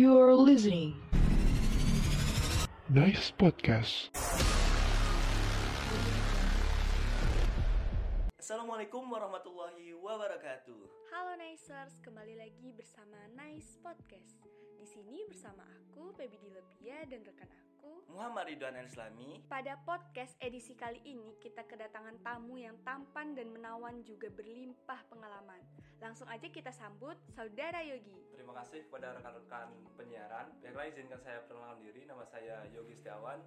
[0.00, 0.96] You're listening.
[2.88, 4.08] Nice podcast.
[8.40, 10.80] Assalamualaikum warahmatullahi wabarakatuh.
[11.12, 14.40] Halo Nicers, kembali lagi bersama Nice Podcast.
[14.80, 17.69] Di sini bersama aku, Baby Dilepia dan rekan aku.
[18.10, 19.46] Muhammad Ridwan Al-Islami.
[19.46, 25.62] Pada podcast edisi kali ini kita kedatangan tamu yang tampan dan menawan juga berlimpah pengalaman.
[26.02, 28.16] Langsung aja kita sambut Saudara Yogi.
[28.34, 30.48] Terima kasih kepada rekan-rekan penyiaran.
[30.64, 32.02] Baiklah izinkan saya perkenalkan diri.
[32.08, 33.38] Nama saya Yogi Setiawan.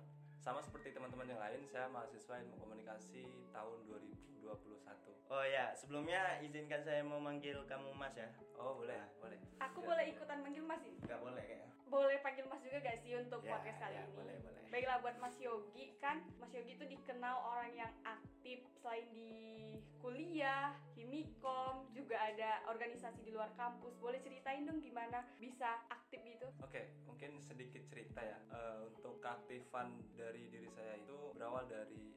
[0.43, 4.43] Sama seperti teman-teman yang lain, saya mahasiswa ilmu komunikasi tahun 2021.
[5.31, 8.27] Oh ya, sebelumnya izinkan saya memanggil kamu Mas ya.
[8.59, 9.39] Oh boleh, boleh.
[9.63, 9.87] Aku Ya.
[9.87, 10.99] boleh ikutan manggil Mas ini?
[11.01, 11.71] Gak boleh kayaknya.
[11.87, 14.13] Boleh panggil Mas juga gak sih untuk Ya, podcast kali ya, ini?
[14.13, 14.61] boleh, boleh.
[14.67, 19.31] Baiklah buat Mas Yogi kan, Mas Yogi itu dikenal orang yang aktif selain di
[19.98, 23.95] kuliah, himikom, juga ada organisasi di luar kampus.
[23.95, 26.51] Boleh ceritain dong gimana bisa aktif gitu?
[26.59, 26.84] Oke,
[27.23, 28.36] mungkin sedikit cerita ya.
[28.52, 32.12] Eh, untuk keaktifan dari diri saya itu berawal dari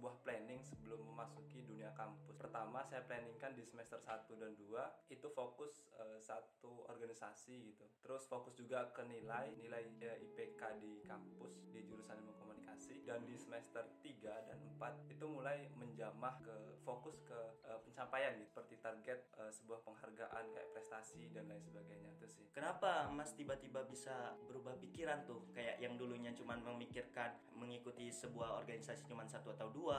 [0.00, 2.32] sebuah planning sebelum memasuki dunia kampus.
[2.32, 7.84] Pertama, saya planningkan di semester 1 dan 2 itu fokus eh, satu organisasi gitu.
[8.00, 13.20] Terus fokus juga ke nilai, nilai eh, IPK di kampus di jurusan ilmu komunikasi dan
[13.28, 17.36] di semester 3 dan 4 itu mulai menjamah ke fokus ke
[17.68, 22.46] eh, pencapaian gitu seperti target eh, sebuah penghargaan kayak prestasi dan lain sebagainya itu sih.
[22.54, 25.50] Kenapa Mas tiba-tiba bisa berubah pikiran tuh?
[25.52, 29.89] Kayak yang dulunya cuma memikirkan mengikuti sebuah organisasi cuma satu atau dua,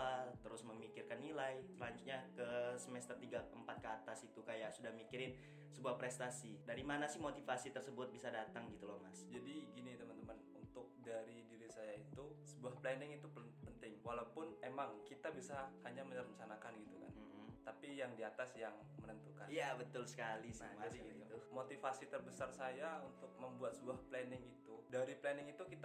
[0.41, 5.35] terus memikirkan nilai, selanjutnya ke semester 3 4 ke atas itu kayak sudah mikirin
[5.71, 6.59] sebuah prestasi.
[6.67, 9.23] Dari mana sih motivasi tersebut bisa datang gitu loh, Mas?
[9.27, 13.97] Jadi gini teman-teman, untuk dari diri saya itu sebuah planning itu pen- penting.
[14.03, 17.13] Walaupun emang kita bisa hanya merencanakan gitu kan.
[17.61, 19.45] Tapi yang di atas yang menentukan.
[19.47, 20.91] Iya, betul sekali sih, Nah, Mas.
[20.91, 21.17] jadi gitu.
[21.23, 21.35] gitu.
[21.53, 25.10] Motivasi terbesar saya untuk membuat sebuah planning itu dari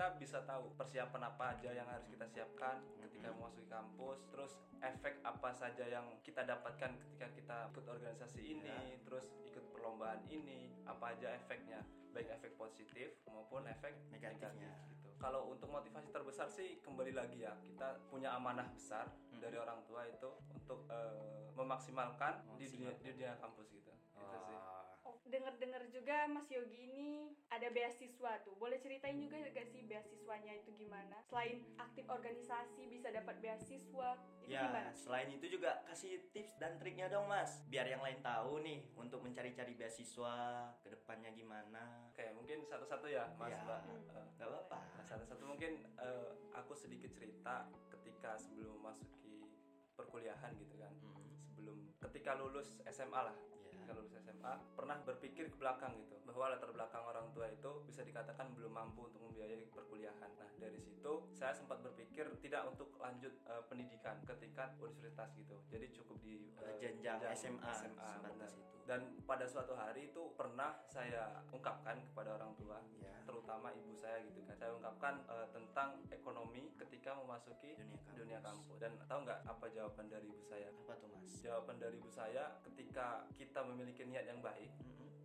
[0.06, 5.18] kita bisa tahu persiapan apa aja yang harus kita siapkan ketika memasuki kampus, terus efek
[5.26, 11.10] apa saja yang kita dapatkan ketika kita ikut organisasi ini, terus ikut perlombaan ini, apa
[11.10, 11.82] aja efeknya,
[12.14, 14.70] baik efek positif maupun efek Negatifnya.
[14.78, 15.10] negatif gitu.
[15.18, 19.10] Kalau untuk motivasi terbesar sih kembali lagi ya kita punya amanah besar
[19.42, 23.90] dari orang tua itu untuk eh, memaksimalkan di dunia, di dunia kampus gitu.
[24.22, 24.58] Itu sih.
[25.02, 28.54] Oh, denger-dengar juga Mas Yogi ini ada beasiswa tuh.
[28.58, 29.65] Boleh ceritain juga gak sih
[29.96, 31.16] beasiswanya itu gimana?
[31.24, 34.08] Selain aktif organisasi bisa dapat beasiswa,
[34.44, 34.92] itu Ya, gimana?
[34.92, 37.64] selain itu juga kasih tips dan triknya dong, Mas.
[37.66, 40.36] Biar yang lain tahu nih untuk mencari-cari beasiswa
[40.84, 42.12] ke depannya gimana.
[42.12, 43.80] Oke, mungkin satu-satu ya, Mas Ya, Mbak.
[43.88, 44.78] Eh, Gak apa-apa.
[45.00, 49.48] Nah, satu-satu mungkin eh, aku sedikit cerita ketika sebelum memasuki
[49.96, 50.92] perkuliahan gitu kan.
[51.40, 53.32] Sebelum ketika lulus SMA lah.
[53.32, 53.65] Ya.
[53.86, 58.02] Ketika lulus SMA pernah berpikir ke belakang gitu bahwa latar belakang orang tua itu bisa
[58.02, 60.26] dikatakan belum mampu untuk membiayai perkuliahan.
[60.42, 65.60] Nah, dari situ saya sempat berpikir tidak untuk lanjut eh, pendidikan ke tingkat universitas gitu.
[65.68, 68.64] Jadi cukup di eh, jenjang SMA, SMA sebatas itu.
[68.86, 73.12] Dan pada suatu hari itu pernah saya ungkapkan kepada orang tua, Ya.
[73.26, 74.56] terutama ibu saya gitu kan.
[74.56, 78.14] Saya ungkapkan eh, tentang ekonomi ketika memasuki Dunia kampus.
[78.16, 78.76] dunia kampus.
[78.80, 80.72] Dan tahu nggak apa jawaban dari ibu saya?
[80.72, 81.28] Apa tuh, Mas?
[81.38, 84.70] Jawaban dari ibu saya ketika kita memiliki niat yang baik,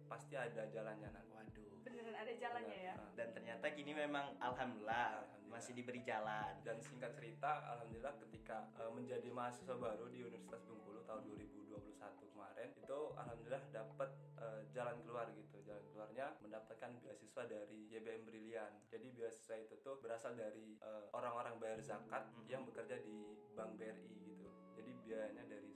[0.05, 1.31] pasti ada jalannya nanti.
[1.31, 1.85] Waduh.
[1.85, 2.93] Beneran ada jalannya ya?
[2.93, 5.39] Nah, Dan ternyata gini memang alhamdulillah, Alhamdulillah.
[5.61, 6.57] Masih diberi jalan.
[6.65, 12.73] Dan singkat cerita, alhamdulillah ketika eh, menjadi mahasiswa baru di Universitas Bengkulu tahun 2021 kemarin,
[12.73, 14.09] itu alhamdulillah dapat
[14.41, 15.61] eh, jalan keluar gitu.
[15.61, 18.73] Jalan keluarnya mendapatkan beasiswa dari YBM Brilian.
[18.89, 24.17] Jadi beasiswa itu tuh berasal dari eh, orang-orang bayar zakat yang bekerja di Bank BRI
[24.33, 24.49] gitu.
[24.73, 25.70] Jadi biayanya dari.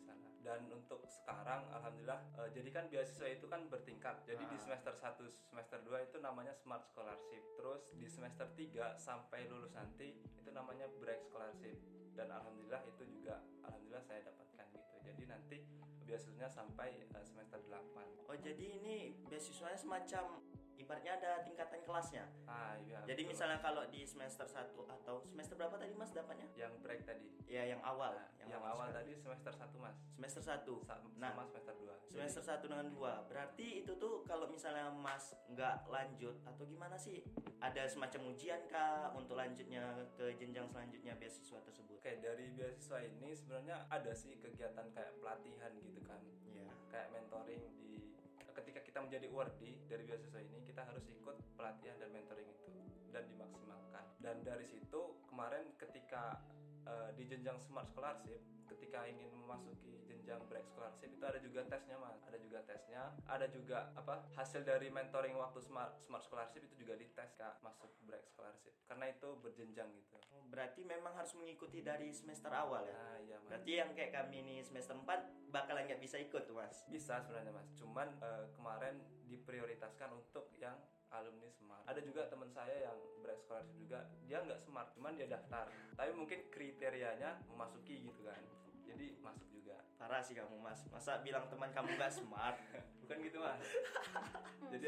[0.46, 4.22] Dan untuk sekarang alhamdulillah eh, jadi kan beasiswa itu kan bertingkat.
[4.30, 7.42] Jadi di semester 1 semester 2 itu namanya Smart Scholarship.
[7.58, 11.82] Terus di semester 3 sampai lulus nanti itu namanya Break Scholarship.
[12.14, 14.96] Dan alhamdulillah itu juga alhamdulillah saya dapatkan gitu.
[15.02, 15.58] Jadi nanti
[16.06, 18.30] beasiswanya sampai eh, semester 8.
[18.30, 20.46] Oh, jadi ini beasiswanya semacam
[20.76, 22.26] ibaratnya ada tingkatan kelasnya.
[22.44, 23.00] Ah iya.
[23.04, 23.32] Jadi betul.
[23.32, 26.48] misalnya kalau di semester 1 atau semester berapa tadi Mas dapatnya?
[26.54, 27.28] yang break tadi.
[27.46, 28.12] Ya, yang awal.
[28.12, 29.12] Nah, yang, awal sekali.
[29.12, 29.98] tadi semester 1 Mas.
[30.12, 30.74] semester 1.
[30.82, 31.96] Sa- Nah, sama semester 2.
[32.06, 37.20] semester 1 dengan 2 berarti itu tuh kalau misalnya mas nggak lanjut atau gimana sih
[37.60, 39.84] ada semacam ujian kah untuk lanjutnya
[40.14, 45.72] ke jenjang selanjutnya beasiswa tersebut Oke, dari beasiswa ini sebenarnya ada sih kegiatan kayak pelatihan
[45.78, 46.22] gitu kan.
[46.48, 48.00] ya Kayak mentoring di
[48.56, 52.72] ketika kita menjadi awardee dari beasiswa ini kita harus ikut pelatihan dan mentoring itu
[53.12, 54.06] dan dimaksimalkan.
[54.24, 56.40] Dan dari situ kemarin ketika
[56.86, 62.02] eh, di jenjang smart scholarship ketika ingin memasuki jenjang break scholarship itu ada juga tesnya
[62.02, 62.18] mas.
[62.26, 63.14] Ada juga tesnya.
[63.30, 67.94] Ada juga apa hasil dari mentoring waktu smart smart scholarship itu juga dites kak masuk
[68.10, 68.74] break scholarship.
[68.90, 70.18] Karena itu berjenjang gitu.
[70.34, 72.98] Oh, berarti memang harus mengikuti dari semester awal ya?
[72.98, 73.50] Nah iya mas.
[73.54, 76.82] Berarti yang kayak kami ini semester 4 bakalan nggak bisa ikut tuh mas?
[76.90, 77.70] Bisa sebenarnya mas.
[77.78, 78.98] Cuman eh, kemarin
[79.30, 80.74] diprioritaskan untuk yang
[81.22, 81.84] alumni smart.
[81.86, 84.10] Ada juga teman saya yang break scholarship juga.
[84.26, 85.70] Dia nggak smart cuman dia daftar.
[85.96, 88.42] Tapi mungkin kriterianya memasuki gitu kan.
[88.86, 89.80] Jadi masuk juga.
[89.96, 90.84] Parah sih kamu mas.
[90.90, 92.58] Masa bilang teman kamu nggak smart?
[93.06, 93.62] Bukan gitu mas.
[94.74, 94.88] Jadi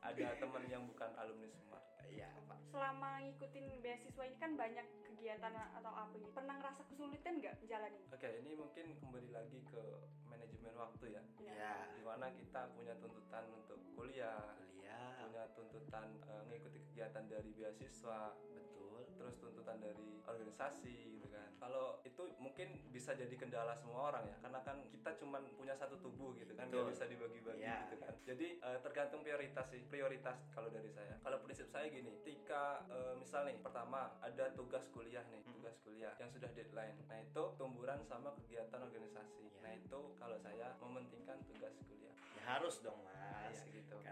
[0.00, 2.28] ada teman yang bukan alumni smart iya.
[2.44, 6.30] Pak Selama ngikutin beasiswa ini kan banyak kegiatan atau apa gitu.
[6.30, 8.00] Pernah ngerasa kesulitan nggak menjalani?
[8.08, 9.82] oke ini mungkin kembali lagi ke
[10.26, 11.22] manajemen waktu ya.
[11.42, 14.38] Ya di mana kita punya tuntutan untuk kuliah.
[14.70, 15.18] Kuliah.
[15.20, 18.32] Punya tuntutan eh, mengikuti kegiatan dari beasiswa.
[18.54, 19.02] Betul.
[19.18, 21.50] Terus tuntutan dari organisasi gitu kan.
[21.58, 26.00] Kalau itu mungkin bisa jadi kendala semua orang ya karena kan kita cuman punya satu
[26.00, 27.76] tubuh gitu kan nggak bisa dibagi-bagi Iya.
[27.92, 28.14] gitu kan.
[28.24, 31.20] Jadi eh, tergantung prioritas sih prioritas kalau dari saya.
[31.20, 35.52] Kalau prinsip saya gini ketika eh, misal nih pertama ada tugas kuliah nih Mm.
[35.54, 39.60] tugas kuliah yang sudah deadline nah itu tumburan sama kegiatan organisasi Iya.
[39.60, 43.12] nah itu kalau saya mementingkan tugas kuliah ya harus dong mas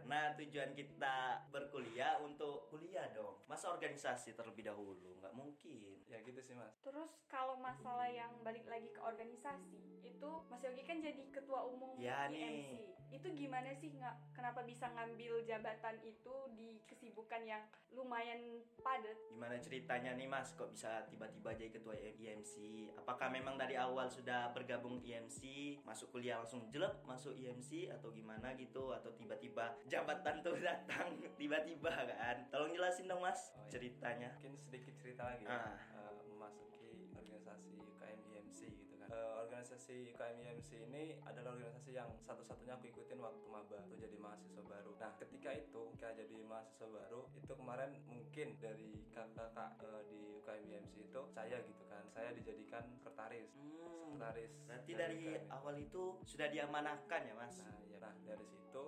[0.09, 1.17] karena tujuan kita
[1.53, 3.45] berkuliah untuk kuliah dong.
[3.45, 5.21] Masa organisasi terlebih dahulu?
[5.21, 6.01] Nggak mungkin.
[6.09, 6.81] Ya gitu sih mas.
[6.81, 11.93] Terus kalau masalah yang balik lagi ke organisasi, itu Mas Yogi kan jadi ketua umum
[12.01, 12.33] Ya, IMC.
[12.33, 12.89] nih.
[13.09, 19.17] Itu gimana sih nggak kenapa bisa ngambil jabatan itu di kesibukan yang lumayan padat?
[19.33, 20.53] gimana ceritanya nih mas?
[20.53, 22.53] Kok bisa tiba-tiba jadi ketua IMC
[23.01, 25.41] apakah memang dari awal sudah bergabung IMC
[25.89, 28.93] masuk kuliah langsung jelek masuk IMC atau gimana gitu?
[28.93, 32.37] Atau tiba-tiba jabatan tuh datang tiba-tiba kan.
[32.49, 33.71] Tolong jelasin dong mas Oh, iya.
[33.71, 34.31] ceritanya.
[34.39, 35.59] Mungkin sedikit cerita lagi ya.
[35.59, 35.75] Ah.
[35.75, 39.09] eh, memasuki organisasi UKM IMC gitu kan.
[39.11, 43.79] Eh, organisasi UKM IMC ini adalah organisasi yang satu-satunya aku ikutin waktu maba.
[43.85, 44.93] Tuh jadi mahasiswa baru.
[44.97, 50.63] Nah ketika itu ketika jadi mahasiswa baru itu kemarin mungkin dari kakak-kakak eh, di UKM
[50.65, 52.03] IMC itu saya gitu kan.
[52.09, 53.51] Saya dijadikan sekretaris.
[53.59, 55.51] Hmm, sekretaris berarti dari UKM.
[55.51, 57.57] awal itu sudah diamanahkan ya mas?
[57.61, 58.85] Nah, ya, nah dari situ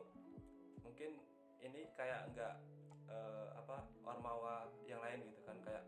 [1.01, 1.17] mungkin
[1.65, 2.61] ini kayak nggak
[3.09, 5.81] eh, apa ormawa yang lain gitu kan kayak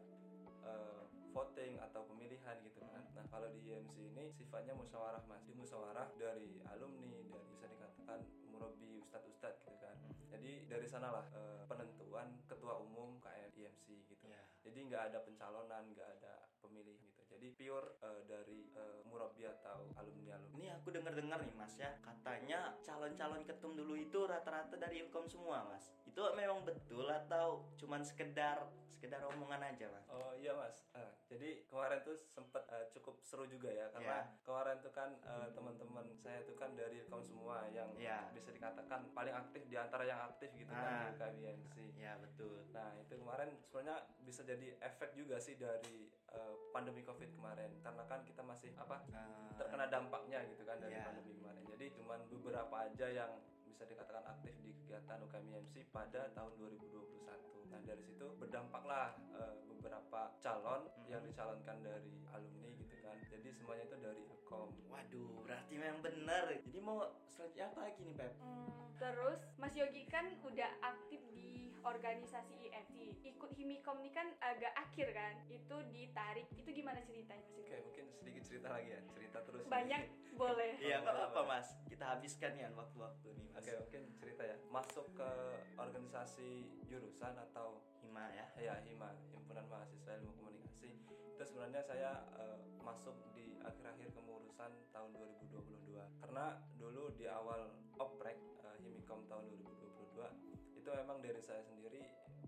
[0.65, 1.05] eh,
[1.37, 3.05] voting atau pemilihan gitu kan.
[3.13, 8.25] Nah kalau di IMC ini sifatnya musyawarah mas, di musyawarah dari alumni, dari bisa dikatakan
[8.49, 10.01] murabi ustadz-ustadz gitu kan.
[10.33, 14.25] Jadi dari sanalah eh, penentuan ketua umum KM IMC gitu.
[14.25, 17.21] ya Jadi nggak ada pencalonan, nggak ada pemilih gitu.
[17.29, 20.52] Jadi pure eh, dari eh, murabi atau alumni alumni.
[20.73, 25.69] Ini aku dengar-dengar nih mas ya Katanya calon-calon ketum dulu itu rata-rata dari Ilkom semua
[25.69, 28.57] mas Itu memang betul atau cuman sekedar
[28.89, 33.45] sekedar omongan aja mas Oh iya mas, Eh, jadi kemarin tuh sempet eh, cukup seru
[33.45, 34.33] juga ya karena Ya.
[34.41, 38.29] kemarin tuh kan eh, teman-teman saya tuh kan dari kaum semua yang Ya.
[38.31, 41.11] bisa dikatakan paling aktif di antara yang aktif gitu Ah.
[41.11, 41.75] kan di KBNC.
[41.97, 47.29] Ya betul Nah itu kemarin sebenarnya bisa jadi efek juga sih dari eh, pandemi covid
[47.31, 49.85] kemarin karena kan kita masih apa Ah, terkena
[50.47, 51.05] gitu kan dari Ya.
[51.05, 51.63] pandemi kemarin.
[51.67, 57.67] Jadi cuman beberapa aja yang bisa dikatakan aktif di kegiatan UKMIMC pada tahun 2021.
[57.67, 61.07] Nah dari situ berdampaklah eh, beberapa calon Mhm.
[61.09, 63.17] yang dicalonkan dari alumni gitu kan.
[63.27, 64.69] Jadi semuanya itu dari Ilkom.
[64.87, 68.33] Waduh berarti memang benar Jadi mau selanjutnya apa lagi nih Pep?
[68.39, 71.51] Hmm, terus Mas Yogi kan udah aktif di
[71.83, 72.95] organisasi IMC.
[73.27, 75.35] Ikut Himikom ini kan agak akhir kan?
[75.49, 76.47] Itu ditarik.
[76.53, 77.83] Itu gimana ceritanya Mas Oke Yogi?
[77.83, 79.65] mungkin sedikit cerita lagi ya cerita terus.
[79.67, 80.73] Banyak boleh.
[80.79, 81.69] Iya nggak apa-apa mas.
[81.85, 83.61] Kita habiskan ya waktu-waktu nih mas.
[83.61, 84.57] Oke mungkin cerita ya.
[84.69, 85.31] Masuk ke
[85.77, 86.51] organisasi
[86.87, 88.47] jurusan atau Hima ya.
[88.57, 90.91] Ya HIMA Himpunan Mahasiswa Ilmu Komunikasi.
[91.33, 98.39] Itu sebenarnya saya eh, masuk di akhir-akhir kemurusan tahun 2022 karena dulu di awal oprek
[98.63, 102.03] eh, Himikom tahun 2022 itu memang dari saya sendiri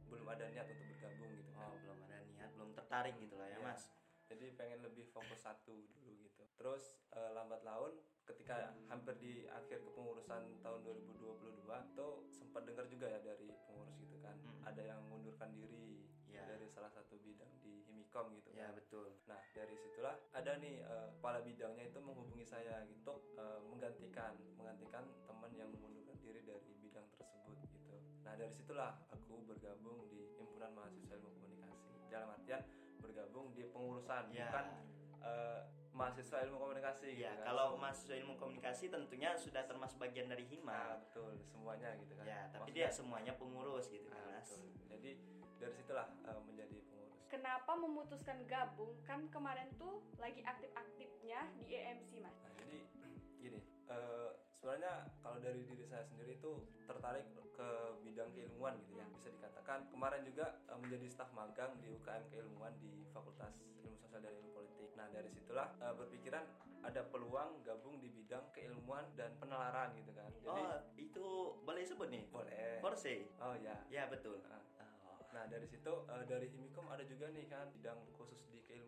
[0.04, 1.50] belum ada niat untuk bergabung gitu.
[1.52, 3.66] Kan Oh belum ada niat Belum tertarik gitu lah ya Iya.
[3.66, 3.82] mas.
[4.24, 6.42] Jadi pengen lebih fokus satu dulu gitu.
[6.56, 7.30] Terus eh,
[7.64, 7.92] laun
[8.24, 8.56] ketika
[8.88, 14.36] hampir di akhir kepengurusan tahun 2022 itu sempat dengar juga ya dari pengurus gitu kan.
[14.38, 14.60] Hmm.
[14.64, 16.42] ada yang mengundurkan diri Ya.
[16.50, 18.74] dari salah satu bidang di Himikom gitu Ya kan.
[18.74, 19.06] betul.
[19.30, 25.06] Nah dari situlah ada nih eh, kepala bidangnya itu menghubungi saya gitu eh, menggantikan menggantikan
[25.24, 27.94] teman yang mengundurkan diri dari bidang tersebut gitu.
[28.26, 32.62] Nah dari situlah aku bergabung di himpunan mahasiswa ilmu komunikasi dalam artian
[32.98, 34.50] bergabung di pengurusan Ya.
[34.50, 34.66] bukan
[35.22, 35.60] eh,
[35.94, 37.46] mahasiswa ilmu komunikasi Ya gitu kan.
[37.46, 42.24] kalau mahasiswa ilmu komunikasi tentunya sudah termasuk bagian dari Nah, Hima betul semuanya gitu kan
[42.24, 44.66] Ya tapi Maksudnya- dia semuanya pengurus gitu Ah, kan mas betul.
[44.90, 45.10] jadi
[45.56, 48.92] dari situlah eh, menjadi pengurus kenapa memutuskan gabung?
[49.02, 52.36] Kan kemarin tuh lagi aktif-aktifnya di EMC, Mas.
[52.36, 52.78] Nah, jadi
[53.42, 53.58] gini,
[53.88, 54.30] eh,
[54.64, 56.52] sebenarnya kalau dari diri saya sendiri itu
[56.88, 57.68] tertarik ke
[58.00, 59.04] bidang keilmuan gitu ya.
[59.12, 64.24] Bisa dikatakan kemarin juga eh, menjadi staf magang di UKM keilmuan di Fakultas Ilmu Sosial
[64.24, 64.88] dan Ilmu Politik.
[64.96, 66.44] Nah, dari situlah eh, berpikiran
[66.80, 70.32] ada peluang gabung di bidang keilmuan dan penelaran gitu kan.
[70.40, 71.26] Jadi Oh, itu
[71.60, 72.24] boleh sebut nih.
[72.32, 72.80] boleh.
[72.80, 73.28] Forse.
[73.44, 73.76] Oh ya.
[73.92, 74.40] Ya, betul.
[74.48, 74.64] Nah,
[75.04, 75.20] Oh.
[75.36, 78.40] Nah dari situ eh, dari Himikom ada juga nih kan bidang khusus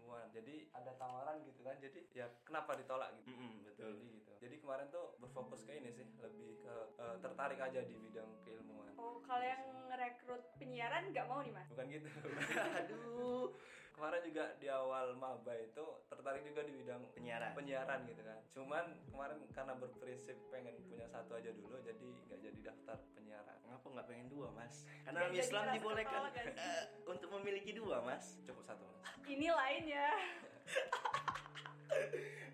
[0.07, 0.31] keilmuan.
[0.31, 1.75] Jadi ada tawaran gitu kan.
[1.83, 3.35] Jadi ya kenapa ditolak gitu?
[3.35, 3.91] Mm-mm, betul.
[3.91, 4.31] Jadi gitu.
[4.39, 8.95] Jadi kemarin tuh berfokus ke ini sih, lebih ke eh, tertarik aja di bidang keilmuan.
[8.95, 11.67] Oh, kalau yang ngerekrut penyiaran nggak mau nih, Mas?
[11.75, 12.07] Bukan gitu.
[12.79, 13.59] Aduh,
[13.97, 17.57] kemarin juga di awal maba itu tertarik juga di bidang penyiaran.
[17.57, 18.41] penyiaran gitu kan.
[18.53, 23.57] Cuman kemarin karena berprinsip pengen punya satu aja dulu, jadi nggak jadi daftar penyiaran.
[23.65, 24.85] Ngapa nggak pengen dua, Mas?
[25.09, 28.37] Karena Nggak jadi Islam dibolehkan nggak eh, untuk memiliki dua, Mas.
[28.45, 29.01] Cukup satu mas.
[29.33, 30.07] Ini lainnya.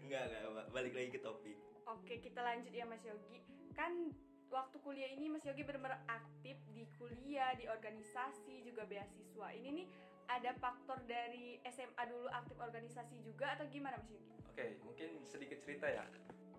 [0.06, 0.40] Enggak, enggak.
[0.54, 1.58] Ba- Balik lagi ke topik.
[1.90, 3.42] Oke, kita lanjut ya Mas Yogi.
[3.74, 4.14] Kan
[4.48, 9.48] waktu kuliah ini Mas Yogi benar-benar aktif di kuliah, di organisasi, juga beasiswa.
[9.50, 9.86] Ini nih
[10.28, 14.34] ada faktor dari SMA dulu aktif organisasi juga atau gimana Mas Yogi?
[14.50, 16.04] Oke, mungkin sedikit cerita ya.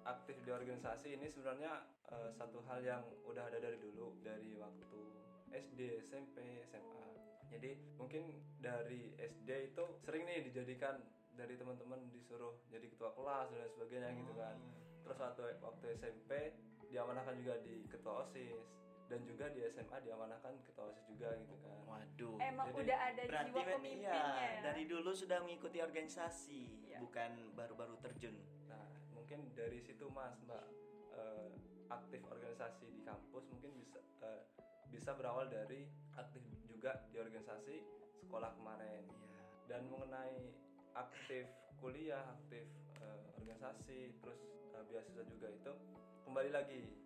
[0.03, 4.99] Aktif di organisasi ini sebenarnya eh, satu hal yang udah ada dari dulu, dari waktu
[5.53, 7.07] SD, SMP, SMA.
[7.53, 10.97] Jadi mungkin dari SD itu sering nih dijadikan
[11.37, 14.57] dari teman-teman disuruh jadi ketua kelas dan sebagainya gitu kan.
[15.05, 16.31] Terus waktu waktu SMP
[16.89, 18.82] diamanahkan juga di ketua OSIS
[19.13, 21.77] dan juga di SMA diamanahkan ketua OSIS juga gitu kan.
[21.85, 22.33] Waduh.
[22.41, 24.61] Emang jadi udah ada Berarti jiwa pemimpinnya iya, ya.
[24.65, 26.97] dari dulu sudah mengikuti organisasi, Iya.
[26.97, 28.33] bukan baru-baru terjun.
[28.65, 30.65] Nah, mungkin dari situ Mas, Mbak
[31.13, 31.49] eh,
[31.93, 34.41] aktif organisasi di kampus mungkin bisa eh,
[34.89, 35.85] bisa berawal dari
[36.17, 37.85] aktif juga di organisasi
[38.17, 39.05] sekolah kemarin.
[39.05, 39.41] Iya.
[39.69, 40.41] Dan mengenai
[40.97, 41.45] aktif
[41.77, 42.65] kuliah, aktif
[42.97, 44.41] eh, organisasi, terus
[44.73, 45.73] eh, beasiswa juga itu
[46.25, 47.02] kembali lagi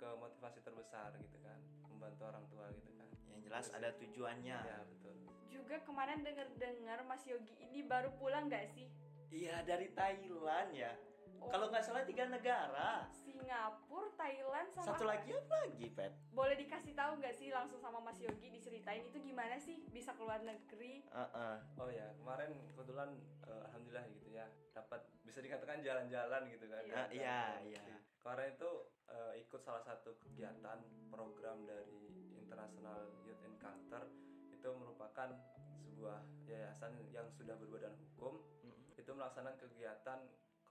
[0.00, 1.60] ke motivasi terbesar gitu kan,
[1.92, 3.08] membantu orang tua gitu kan.
[3.28, 4.58] Yang jelas ada tujuannya.
[4.64, 5.12] Ya, betul.
[5.52, 8.88] Juga kemarin denger-dengar Mas Yogi ini baru pulang nggak sih?
[9.28, 10.96] Iya, dari Thailand ya.
[11.40, 13.08] Oh, Kalau nggak salah tiga negara.
[13.10, 16.12] Singapura, Thailand sama Satu lagi apa lagi, Pep?
[16.30, 20.38] Boleh dikasih tahu nggak sih langsung sama Mas Yogi diceritain itu gimana sih bisa keluar
[20.40, 21.00] negeri?
[21.02, 21.54] Heeh.
[21.74, 23.10] Oh ya, kemarin kebetulan
[23.42, 26.82] eh, alhamdulillah gitu ya, dapat bisa dikatakan jalan-jalan gitu kan.
[26.82, 26.94] Iya.
[26.94, 27.62] Ah, iya, Jalan-jalan.
[27.66, 27.96] iya.
[28.20, 28.70] Kemarin itu
[29.08, 30.78] eh, ikut salah satu kegiatan
[31.08, 32.00] program dari
[32.36, 34.04] International Youth Encounter
[34.50, 35.32] itu merupakan
[35.80, 38.92] sebuah yayasan yang sudah berbadan hukum Mm.
[38.92, 40.20] itu melaksanakan kegiatan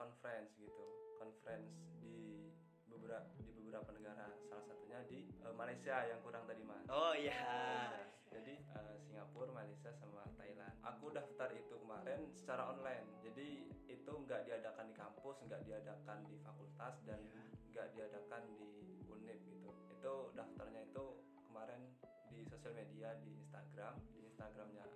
[0.00, 0.84] conference gitu,
[1.20, 1.68] conference
[2.00, 2.48] di
[2.88, 6.88] beberapa di beberapa negara, salah satunya di eh, Malaysia yang kurang tadi mas.
[6.88, 7.92] Oh iya.
[8.32, 10.72] Jadi eh, Singapura, Malaysia sama Thailand.
[10.80, 13.04] Aku daftar itu kemarin secara online.
[13.20, 17.44] Jadi itu nggak diadakan di kampus, nggak diadakan di fakultas dan Iya.
[17.70, 19.70] nggak diadakan di Unip gitu.
[19.92, 21.06] Itu daftarnya itu
[21.44, 21.92] kemarin
[22.30, 24.86] di sosial media di Instagram, di Instagramnya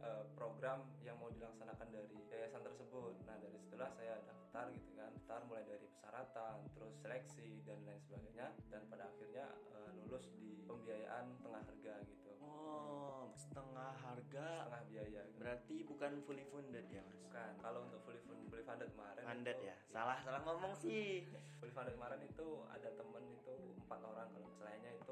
[0.00, 3.14] eh, program yang mau dilaksanakan dari yayasan tersebut.
[3.24, 8.00] Nah dari situlah saya daftar gitu kan, daftar mulai dari persyaratan, terus seleksi dan lain
[8.00, 14.46] sebagainya, dan pada akhirnya eh, lulus di pembiayaan tengah harga gitu, Oh, setengah harga.
[14.64, 15.20] setengah biaya.
[15.22, 15.36] Gitu.
[15.38, 17.18] Berarti bukan fully funded ya, Mas?
[17.20, 19.76] Bukan, kalau untuk fully fund- fully funded kemarin Funded itu- ya.
[19.88, 21.22] Salah, salah ngomong sih.
[21.58, 25.07] Fully funded kemarin itu ada temen itu empat orang kalau selainnya itu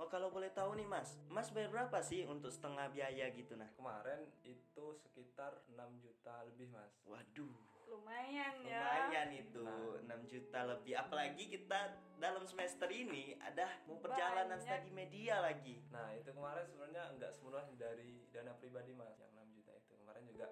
[0.00, 1.20] Oh, kalau boleh tahu nih, Mas.
[1.28, 3.68] Mas bayar berapa sih untuk setengah biaya gitu nah?
[3.70, 6.88] Kemarin itu sekitar 6 juta lebih mas.
[7.04, 7.52] Waduh.
[7.84, 8.80] Lumayan ya.
[8.80, 10.16] Lumayan itu Nah.
[10.16, 11.80] 6 juta lebih apalagi kita
[12.16, 14.64] dalam semester ini ada mau perjalanan Banyak.
[14.64, 15.84] studi media lagi.
[15.90, 20.22] Nah itu kemarin sebenarnya nggak semuanya dari dana pribadi mas yang 6 juta itu kemarin
[20.24, 20.46] juga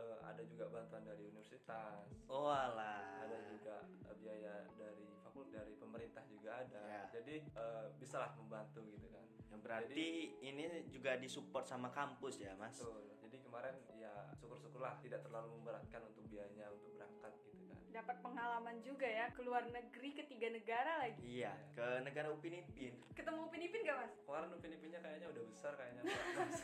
[0.00, 3.04] eh, ada juga bantuan dari universitas, Oh alah.
[3.20, 6.82] ada juga eh, biaya dari fakultas dari pemerintah juga ada.
[6.86, 7.02] Ya.
[7.10, 9.26] Jadi eh, bisalah membantu gitu kan.
[9.50, 10.06] Yang berarti
[10.46, 10.64] ini
[10.94, 12.78] juga disupport sama kampus ya, Mas?
[12.78, 13.02] Betul.
[13.26, 17.82] Jadi kemarin ya syukur-syukurlah tidak terlalu memberatkan untuk biayanya untuk berangkat gitu kan.
[17.90, 21.18] Dapat pengalaman juga ya keluar negeri ke tiga negara lagi.
[21.18, 22.94] Iya, ke negara Upin Ipin.
[23.18, 24.14] Ketemu Upin Ipin gak mas?
[24.22, 26.02] Kemarin Upin Ipinnya kayaknya udah besar kayaknya.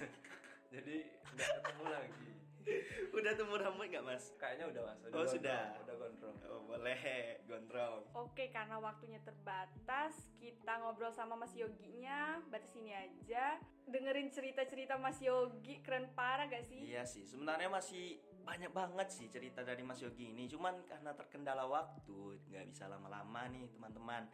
[0.78, 0.96] Jadi
[1.34, 2.30] nggak ketemu lagi.
[3.16, 4.32] Udah tumbuh rambut nggak, Mas?
[4.38, 4.98] Kayaknya udah mas.
[5.00, 5.64] Oh, gondrong, sudah.
[5.82, 6.36] Udah gondrong.
[6.46, 7.00] Oh, boleh,
[7.48, 8.00] gondrong.
[8.14, 12.38] Oke, karena waktunya terbatas, kita ngobrol sama Mas Yoginya.
[12.48, 13.58] Batas ini aja.
[13.90, 16.86] Dengerin cerita-cerita Mas Yogi, keren parah gak sih?
[16.86, 20.46] Iya sih, sebenarnya masih banyak banget sih cerita dari Mas Yogi ini.
[20.46, 24.30] Cuman karena terkendala waktu, nggak bisa lama-lama nih teman-teman.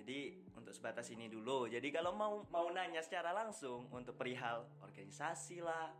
[0.00, 1.68] Jadi untuk sebatas ini dulu.
[1.68, 5.92] Jadi kalau mau mau nanya secara langsung untuk perihal organisasi lah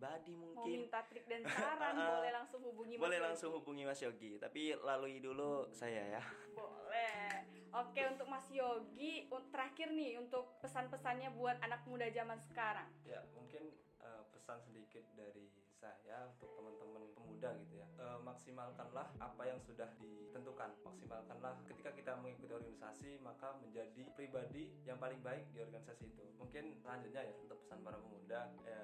[0.00, 3.26] pribadi Mau mungkin minta trik dan saran Ah, boleh langsung hubungi Mas boleh Yogi.
[3.28, 4.32] langsung hubungi Mas Yogi.
[4.40, 6.22] Tapi lalui dulu saya ya.
[6.56, 7.44] Boleh.
[7.76, 12.88] Oke untuk Mas Yogi terakhir nih untuk pesan-pesannya buat anak muda zaman sekarang.
[13.04, 17.86] Ya, mungkin eh, pesan sedikit dari saya untuk teman-teman pemuda gitu ya.
[18.00, 20.80] Eh, maksimalkanlah apa yang sudah ditentukan.
[20.80, 26.24] Maksimalkanlah ketika kita mengikuti organisasi maka menjadi pribadi yang paling baik di organisasi itu.
[26.40, 28.80] Mungkin selanjutnya ya untuk pesan para pemuda ya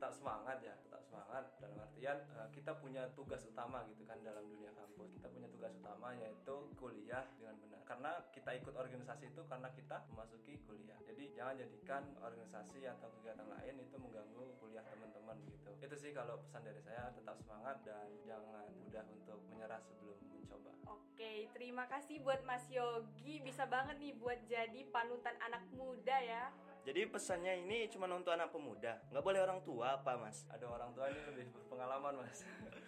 [0.00, 4.48] tetap semangat ya, tetap semangat dalam artian eh, kita punya tugas utama gitu kan dalam
[4.48, 5.12] dunia kampus.
[5.12, 7.84] Kita punya tugas utama yaitu kuliah dengan benar.
[7.84, 10.96] Karena kita ikut organisasi itu karena kita memasuki kuliah.
[11.04, 15.68] Jadi jangan jadikan organisasi atau kegiatan lain itu mengganggu kuliah teman-teman gitu.
[15.84, 20.72] Itu sih kalau pesan dari saya tetap semangat dan jangan mudah untuk menyerah sebelum mencoba.
[20.88, 23.44] Oke, terima kasih buat Mas Yogi.
[23.44, 26.48] Bisa banget nih buat jadi panutan anak muda ya.
[26.80, 30.48] Jadi pesannya ini cuma untuk anak pemuda, nggak boleh orang tua apa mas?
[30.48, 32.40] Ada orang tua ini lebih berpengalaman mas.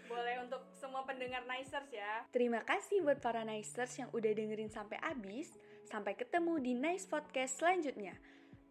[0.09, 2.25] Boleh untuk semua pendengar Nicers ya.
[2.33, 5.53] Terima kasih buat para Nicers yang udah dengerin sampai habis.
[5.85, 8.17] Sampai ketemu di Nice Podcast selanjutnya.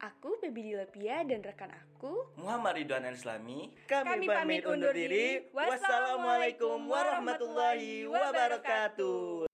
[0.02, 3.70] Aku Baby Dilepia dan rekan aku Muhammad Ridwan Islami.
[3.86, 5.46] Kami pamit undur diri.
[5.54, 9.51] Wassalamualaikum warahmatullahi wabarakatuh.